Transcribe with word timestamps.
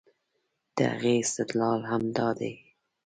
د 0.75 0.77
هغې 0.93 1.13
استدلال 1.23 1.79
همدا 1.91 2.29
دی 2.39 2.53